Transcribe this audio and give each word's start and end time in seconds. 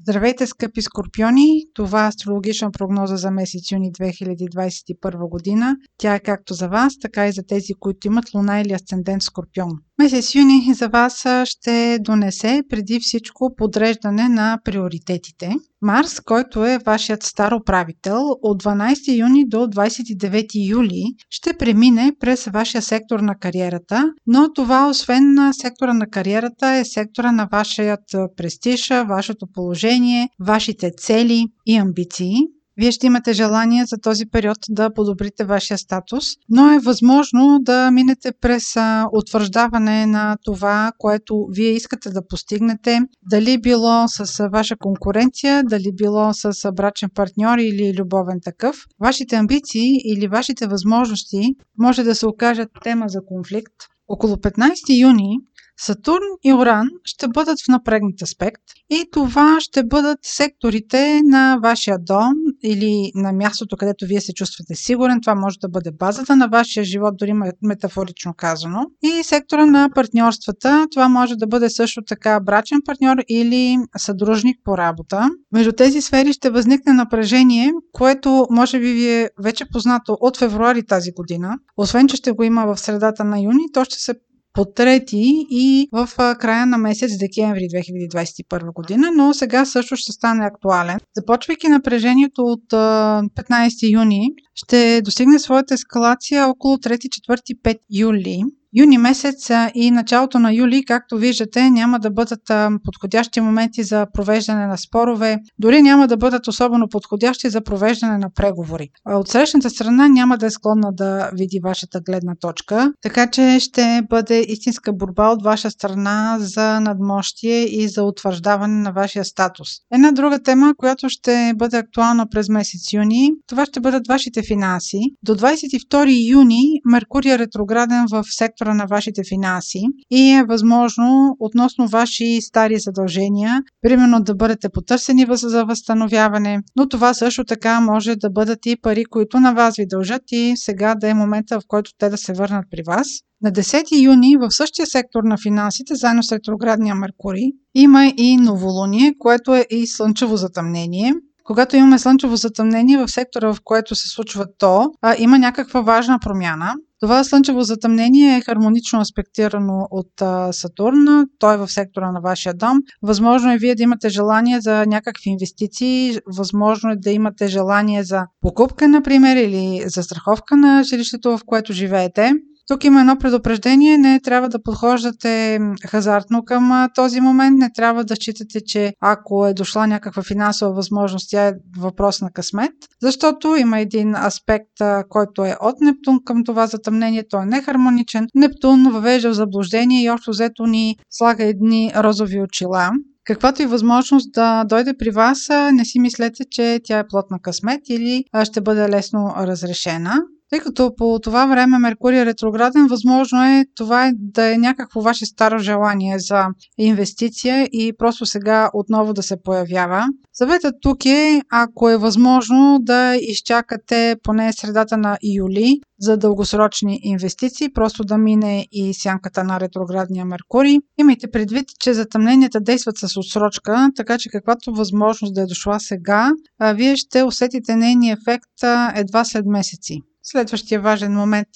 Здравейте, 0.00 0.46
скъпи 0.46 0.82
скорпиони! 0.82 1.64
Това 1.74 2.04
е 2.04 2.08
астрологична 2.08 2.70
прогноза 2.70 3.16
за 3.16 3.30
месец 3.30 3.72
юни 3.72 3.92
2021 3.92 5.28
година. 5.30 5.76
Тя 5.98 6.14
е 6.14 6.20
както 6.20 6.54
за 6.54 6.68
вас, 6.68 6.98
така 6.98 7.28
и 7.28 7.32
за 7.32 7.42
тези, 7.42 7.74
които 7.74 8.06
имат 8.06 8.34
луна 8.34 8.60
или 8.60 8.72
асцендент 8.72 9.22
скорпион. 9.22 9.70
Месец 10.00 10.34
юни 10.34 10.74
за 10.74 10.88
вас 10.88 11.26
ще 11.44 11.98
донесе 12.00 12.62
преди 12.68 13.00
всичко 13.00 13.54
подреждане 13.56 14.28
на 14.28 14.58
приоритетите. 14.64 15.56
Марс, 15.82 16.20
който 16.20 16.66
е 16.66 16.78
вашият 16.86 17.22
стар 17.22 17.52
управител, 17.52 18.20
от 18.42 18.62
12 18.62 19.18
юни 19.18 19.48
до 19.48 19.56
29 19.56 20.68
юли 20.68 21.04
ще 21.30 21.54
премине 21.54 22.12
през 22.20 22.44
вашия 22.44 22.82
сектор 22.82 23.20
на 23.20 23.34
кариерата, 23.34 24.12
но 24.26 24.52
това 24.52 24.88
освен 24.88 25.34
на 25.34 25.52
сектора 25.52 25.94
на 25.94 26.06
кариерата 26.06 26.68
е 26.68 26.84
сектора 26.84 27.32
на 27.32 27.48
вашият 27.52 28.04
престиж, 28.36 28.90
вашето 29.08 29.46
положение, 29.54 30.28
вашите 30.40 30.90
цели 30.98 31.46
и 31.66 31.76
амбиции. 31.76 32.36
Вие 32.78 32.92
ще 32.92 33.06
имате 33.06 33.32
желание 33.32 33.84
за 33.84 33.96
този 33.98 34.26
период 34.26 34.58
да 34.68 34.94
подобрите 34.94 35.44
вашия 35.44 35.78
статус, 35.78 36.24
но 36.48 36.72
е 36.72 36.78
възможно 36.78 37.58
да 37.60 37.90
минете 37.90 38.32
през 38.40 38.64
утвърждаване 39.12 40.06
на 40.06 40.36
това, 40.44 40.92
което 40.98 41.46
вие 41.50 41.70
искате 41.70 42.10
да 42.10 42.26
постигнете, 42.26 43.00
дали 43.30 43.60
било 43.60 44.04
с 44.08 44.48
ваша 44.48 44.76
конкуренция, 44.76 45.62
дали 45.64 45.92
било 45.94 46.32
с 46.32 46.72
брачен 46.72 47.08
партньор 47.14 47.58
или 47.58 47.94
любовен 47.98 48.40
такъв. 48.44 48.76
Вашите 49.00 49.36
амбиции 49.36 49.96
или 50.04 50.28
вашите 50.28 50.66
възможности 50.66 51.54
може 51.78 52.02
да 52.02 52.14
се 52.14 52.26
окажат 52.26 52.68
тема 52.82 53.04
за 53.08 53.20
конфликт. 53.26 53.74
Около 54.08 54.36
15 54.36 55.00
юни 55.00 55.38
Сатурн 55.80 56.24
и 56.44 56.52
Оран 56.52 56.88
ще 57.04 57.28
бъдат 57.28 57.58
в 57.60 57.68
напрегнат 57.68 58.22
аспект 58.22 58.62
и 58.90 59.04
това 59.12 59.56
ще 59.60 59.84
бъдат 59.84 60.18
секторите 60.22 61.20
на 61.24 61.58
вашия 61.62 61.98
дом 61.98 62.32
или 62.62 63.12
на 63.14 63.32
мястото, 63.32 63.76
където 63.76 64.06
вие 64.06 64.20
се 64.20 64.32
чувствате 64.32 64.74
сигурен. 64.74 65.20
Това 65.20 65.34
може 65.34 65.58
да 65.58 65.68
бъде 65.68 65.90
базата 65.90 66.36
на 66.36 66.48
вашия 66.48 66.84
живот, 66.84 67.14
дори 67.16 67.32
метафорично 67.62 68.34
казано. 68.36 68.86
И 69.02 69.22
сектора 69.22 69.66
на 69.66 69.90
партньорствата. 69.94 70.86
Това 70.90 71.08
може 71.08 71.36
да 71.36 71.46
бъде 71.46 71.70
също 71.70 72.02
така 72.02 72.40
брачен 72.40 72.78
партньор 72.84 73.16
или 73.28 73.78
съдружник 73.96 74.56
по 74.64 74.78
работа. 74.78 75.28
Между 75.52 75.72
тези 75.72 76.00
сфери 76.00 76.32
ще 76.32 76.50
възникне 76.50 76.92
напрежение, 76.92 77.72
което 77.92 78.46
може 78.50 78.80
би 78.80 78.92
ви 78.92 79.10
е 79.10 79.30
вече 79.42 79.64
познато 79.72 80.16
от 80.20 80.36
февруари 80.36 80.86
тази 80.86 81.12
година. 81.12 81.58
Освен, 81.76 82.08
че 82.08 82.16
ще 82.16 82.32
го 82.32 82.42
има 82.42 82.66
в 82.66 82.80
средата 82.80 83.24
на 83.24 83.40
юни, 83.40 83.72
то 83.72 83.84
ще 83.84 83.96
се 84.00 84.14
по 84.58 84.64
трети 84.64 85.46
и 85.50 85.88
в 85.92 86.08
края 86.38 86.66
на 86.66 86.78
месец 86.78 87.18
декември 87.18 87.60
2021 87.60 88.72
година, 88.72 89.10
но 89.16 89.34
сега 89.34 89.64
също 89.64 89.96
ще 89.96 90.12
стане 90.12 90.46
актуален. 90.46 90.98
Започвайки 91.16 91.68
напрежението 91.68 92.42
от 92.42 92.64
15 92.70 93.92
юни, 93.92 94.30
ще 94.54 95.02
достигне 95.02 95.38
своята 95.38 95.74
ескалация 95.74 96.48
около 96.48 96.76
3, 96.76 96.96
4, 96.96 97.40
5 97.64 97.78
юли. 97.90 98.42
Юни 98.76 98.98
месец 98.98 99.50
и 99.74 99.90
началото 99.90 100.38
на 100.38 100.54
юли, 100.54 100.84
както 100.84 101.16
виждате, 101.16 101.70
няма 101.70 101.98
да 101.98 102.10
бъдат 102.10 102.40
подходящи 102.84 103.40
моменти 103.40 103.82
за 103.82 104.06
провеждане 104.12 104.66
на 104.66 104.78
спорове, 104.78 105.38
дори 105.58 105.82
няма 105.82 106.08
да 106.08 106.16
бъдат 106.16 106.48
особено 106.48 106.88
подходящи 106.88 107.50
за 107.50 107.60
провеждане 107.60 108.18
на 108.18 108.30
преговори. 108.34 108.88
От 109.06 109.28
срещната 109.28 109.70
страна 109.70 110.08
няма 110.08 110.38
да 110.38 110.46
е 110.46 110.50
склонна 110.50 110.92
да 110.92 111.30
види 111.34 111.60
вашата 111.64 112.00
гледна 112.00 112.34
точка, 112.40 112.92
така 113.02 113.30
че 113.30 113.60
ще 113.60 114.02
бъде 114.10 114.40
истинска 114.48 114.92
борба 114.92 115.28
от 115.28 115.42
ваша 115.42 115.70
страна 115.70 116.36
за 116.40 116.80
надмощие 116.80 117.64
и 117.64 117.88
за 117.88 118.02
утвърждаване 118.02 118.74
на 118.74 118.92
вашия 118.92 119.24
статус. 119.24 119.68
Една 119.92 120.12
друга 120.12 120.42
тема, 120.42 120.74
която 120.76 121.08
ще 121.08 121.52
бъде 121.56 121.76
актуална 121.76 122.26
през 122.30 122.48
месец 122.48 122.92
юни, 122.92 123.30
това 123.46 123.66
ще 123.66 123.80
бъдат 123.80 124.08
вашите 124.08 124.42
финанси. 124.42 125.00
До 125.22 125.34
22 125.34 126.30
юни 126.30 126.62
Меркурий 126.84 127.32
е 127.32 127.38
ретрограден 127.38 128.04
в 128.10 128.24
сектор 128.30 128.57
сектора 128.58 128.74
на 128.74 128.86
вашите 128.86 129.22
финанси 129.28 129.82
и 130.10 130.30
е 130.30 130.44
възможно 130.44 131.36
относно 131.40 131.88
ваши 131.88 132.40
стари 132.40 132.78
задължения, 132.78 133.62
примерно 133.82 134.20
да 134.20 134.34
бъдете 134.34 134.68
потърсени 134.68 135.26
за 135.30 135.64
възстановяване, 135.64 136.58
но 136.76 136.88
това 136.88 137.14
също 137.14 137.44
така 137.44 137.80
може 137.80 138.16
да 138.16 138.30
бъдат 138.30 138.66
и 138.66 138.76
пари, 138.82 139.04
които 139.04 139.40
на 139.40 139.52
вас 139.52 139.76
ви 139.76 139.86
дължат 139.86 140.22
и 140.32 140.52
сега 140.56 140.94
да 140.94 141.08
е 141.08 141.14
момента, 141.14 141.60
в 141.60 141.64
който 141.68 141.90
те 141.98 142.08
да 142.08 142.16
се 142.16 142.32
върнат 142.32 142.64
при 142.70 142.82
вас. 142.86 143.08
На 143.42 143.52
10 143.52 144.02
юни 144.02 144.36
в 144.36 144.50
същия 144.50 144.86
сектор 144.86 145.22
на 145.24 145.36
финансите, 145.42 145.94
заедно 145.94 146.22
с 146.22 146.32
ретроградния 146.32 146.94
Меркурий, 146.94 147.50
има 147.74 148.12
и 148.16 148.36
новолуние, 148.36 149.14
което 149.18 149.54
е 149.54 149.66
и 149.70 149.86
слънчево 149.86 150.36
затъмнение. 150.36 151.14
Когато 151.48 151.76
имаме 151.76 151.98
слънчево 151.98 152.36
затъмнение 152.36 152.98
в 152.98 153.08
сектора, 153.08 153.52
в 153.52 153.58
което 153.64 153.94
се 153.94 154.08
случва 154.08 154.46
то, 154.58 154.90
а, 155.02 155.14
има 155.18 155.38
някаква 155.38 155.80
важна 155.80 156.18
промяна. 156.18 156.74
Това 157.00 157.24
слънчево 157.24 157.62
затъмнение 157.62 158.36
е 158.36 158.40
хармонично 158.40 159.00
аспектирано 159.00 159.88
от 159.90 160.22
а, 160.22 160.52
Сатурн. 160.52 161.26
Той 161.38 161.54
е 161.54 161.56
в 161.56 161.68
сектора 161.68 162.12
на 162.12 162.20
вашия 162.20 162.54
дом. 162.54 162.78
Възможно 163.02 163.52
е 163.52 163.58
вие 163.58 163.74
да 163.74 163.82
имате 163.82 164.08
желание 164.08 164.60
за 164.60 164.86
някакви 164.86 165.30
инвестиции, 165.30 166.18
възможно 166.36 166.90
е 166.90 166.96
да 166.96 167.10
имате 167.10 167.46
желание 167.46 168.04
за 168.04 168.22
покупка, 168.40 168.88
например, 168.88 169.36
или 169.36 169.82
за 169.86 170.02
страховка 170.02 170.56
на 170.56 170.84
жилището, 170.84 171.38
в 171.38 171.40
което 171.46 171.72
живеете. 171.72 172.32
Тук 172.68 172.84
има 172.84 173.00
едно 173.00 173.18
предупреждение. 173.18 173.98
Не 173.98 174.20
трябва 174.20 174.48
да 174.48 174.62
подхождате 174.62 175.60
хазартно 175.86 176.44
към 176.44 176.88
този 176.94 177.20
момент. 177.20 177.58
Не 177.58 177.72
трябва 177.72 178.04
да 178.04 178.16
считате, 178.16 178.60
че 178.66 178.92
ако 179.00 179.46
е 179.46 179.54
дошла 179.54 179.86
някаква 179.86 180.22
финансова 180.22 180.72
възможност, 180.72 181.30
тя 181.30 181.46
е 181.46 181.52
въпрос 181.78 182.20
на 182.20 182.30
късмет. 182.30 182.72
Защото 183.02 183.56
има 183.56 183.80
един 183.80 184.14
аспект, 184.14 184.72
който 185.08 185.44
е 185.44 185.56
от 185.60 185.80
Нептун 185.80 186.20
към 186.24 186.44
това 186.44 186.66
затъмнение. 186.66 187.28
Той 187.30 187.42
е 187.42 187.46
нехармоничен. 187.46 188.26
Нептун 188.34 188.92
въвежда 188.92 189.30
в 189.30 189.34
заблуждение 189.34 190.04
и 190.04 190.10
общо 190.10 190.30
взето 190.30 190.66
ни 190.66 190.96
слага 191.10 191.44
едни 191.44 191.92
розови 191.96 192.40
очила 192.42 192.90
каквато 193.24 193.62
и 193.62 193.66
възможност 193.66 194.32
да 194.32 194.64
дойде 194.64 194.92
при 194.98 195.10
вас, 195.10 195.48
не 195.72 195.84
си 195.84 196.00
мислете, 196.00 196.44
че 196.50 196.80
тя 196.84 196.98
е 196.98 197.06
плотна 197.06 197.38
късмет 197.42 197.80
или 197.88 198.24
ще 198.44 198.60
бъде 198.60 198.88
лесно 198.88 199.34
разрешена. 199.36 200.14
Тъй 200.50 200.60
като 200.60 200.94
по 200.96 201.18
това 201.22 201.46
време 201.46 201.78
Меркурий 201.78 202.18
е 202.18 202.26
ретрограден, 202.26 202.86
възможно 202.86 203.44
е 203.44 203.64
това 203.74 204.12
да 204.14 204.54
е 204.54 204.58
някакво 204.58 205.00
ваше 205.00 205.26
старо 205.26 205.58
желание 205.58 206.18
за 206.18 206.46
инвестиция 206.78 207.64
и 207.72 207.92
просто 207.98 208.26
сега 208.26 208.70
отново 208.74 209.12
да 209.12 209.22
се 209.22 209.42
появява. 209.42 210.06
Съветът 210.32 210.74
тук 210.82 211.06
е, 211.06 211.42
ако 211.50 211.90
е 211.90 211.96
възможно, 211.96 212.78
да 212.80 213.16
изчакате 213.20 214.16
поне 214.22 214.52
средата 214.52 214.96
на 214.96 215.18
юли 215.36 215.80
за 216.00 216.16
дългосрочни 216.16 217.00
инвестиции, 217.02 217.72
просто 217.72 218.04
да 218.04 218.18
мине 218.18 218.66
и 218.72 218.94
сянката 218.94 219.44
на 219.44 219.60
ретроградния 219.60 220.24
Меркурий. 220.24 220.78
Имайте 220.98 221.30
предвид, 221.30 221.66
че 221.80 221.94
затъмненията 221.94 222.60
действат 222.60 222.96
с 222.98 223.16
отсрочка, 223.16 223.90
така 223.96 224.18
че 224.18 224.28
каквато 224.28 224.72
възможност 224.72 225.34
да 225.34 225.40
е 225.40 225.46
дошла 225.46 225.80
сега, 225.80 226.32
вие 226.74 226.96
ще 226.96 227.22
усетите 227.22 227.76
нейния 227.76 228.16
ефект 228.20 228.62
едва 228.96 229.24
след 229.24 229.46
месеци. 229.46 229.98
Следващия 230.22 230.80
важен 230.80 231.12
момент 231.12 231.48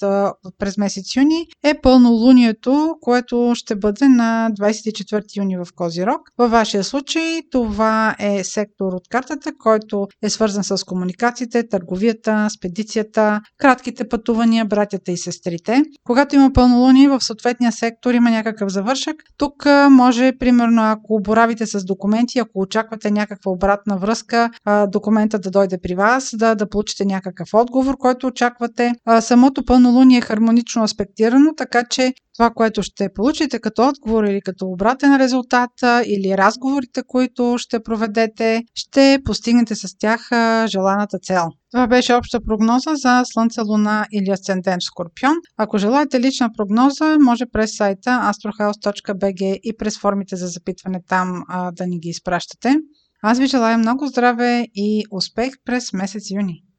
през 0.57 0.77
месец 0.77 1.15
юни 1.15 1.45
е 1.63 1.81
пълнолунието, 1.81 2.95
което 3.01 3.51
ще 3.55 3.75
бъде 3.75 4.07
на 4.07 4.49
24 4.59 5.37
юни 5.37 5.57
в 5.57 5.67
Козирог. 5.75 6.21
Във 6.37 6.51
вашия 6.51 6.83
случай 6.83 7.41
това 7.51 8.15
е 8.19 8.43
сектор 8.43 8.93
от 8.93 9.07
картата, 9.09 9.51
който 9.59 10.07
е 10.23 10.29
свързан 10.29 10.63
с 10.63 10.83
комуникациите, 10.83 11.69
търговията, 11.69 12.47
спедицията, 12.49 13.41
кратките 13.57 14.09
пътувания, 14.09 14.65
братята 14.65 15.11
и 15.11 15.17
сестрите. 15.17 15.83
Когато 16.03 16.35
има 16.35 16.53
пълнолуние 16.53 17.09
в 17.09 17.21
съответния 17.21 17.71
сектор 17.71 18.13
има 18.13 18.31
някакъв 18.31 18.71
завършък, 18.71 19.15
тук 19.37 19.65
може, 19.89 20.31
примерно, 20.39 20.81
ако 20.91 21.19
боравите 21.21 21.65
с 21.65 21.85
документи, 21.85 22.39
ако 22.39 22.59
очаквате 22.59 23.11
някаква 23.11 23.51
обратна 23.51 23.97
връзка, 23.97 24.49
документа 24.87 25.39
да 25.39 25.51
дойде 25.51 25.77
при 25.83 25.95
вас, 25.95 26.29
да, 26.33 26.55
да 26.55 26.69
получите 26.69 27.05
някакъв 27.05 27.47
отговор, 27.53 27.97
който 27.97 28.27
очаквате 28.27 28.62
очаквате. 28.63 28.91
А, 29.05 29.21
самото 29.21 29.65
пълнолуние 29.65 30.17
е 30.17 30.21
хармонично 30.21 30.83
аспектирано, 30.83 31.53
така 31.57 31.83
че 31.89 32.13
това, 32.33 32.49
което 32.49 32.83
ще 32.83 33.13
получите 33.13 33.59
като 33.59 33.87
отговор 33.87 34.23
или 34.23 34.41
като 34.41 34.65
обратен 34.65 35.17
резултат 35.17 35.69
или 36.05 36.37
разговорите, 36.37 37.01
които 37.07 37.55
ще 37.57 37.83
проведете, 37.83 38.63
ще 38.75 39.19
постигнете 39.25 39.75
с 39.75 39.97
тях 39.99 40.29
желаната 40.67 41.19
цел. 41.19 41.43
Това 41.71 41.87
беше 41.87 42.13
обща 42.13 42.39
прогноза 42.47 42.95
за 42.95 43.21
Слънце, 43.25 43.61
Луна 43.61 44.05
или 44.11 44.29
Асцендент 44.29 44.81
Скорпион. 44.81 45.35
Ако 45.57 45.77
желаете 45.77 46.19
лична 46.19 46.49
прогноза, 46.57 47.17
може 47.19 47.45
през 47.45 47.75
сайта 47.75 48.09
astrohouse.bg 48.09 49.59
и 49.63 49.77
през 49.77 49.99
формите 49.99 50.35
за 50.35 50.47
запитване 50.47 50.99
там 51.07 51.43
а, 51.47 51.71
да 51.71 51.87
ни 51.87 51.99
ги 51.99 52.09
изпращате. 52.09 52.75
Аз 53.21 53.39
ви 53.39 53.47
желая 53.47 53.77
много 53.77 54.07
здраве 54.07 54.67
и 54.75 55.03
успех 55.11 55.53
през 55.65 55.93
месец 55.93 56.31
юни! 56.31 56.72